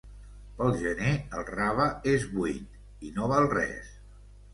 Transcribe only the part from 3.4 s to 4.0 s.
res.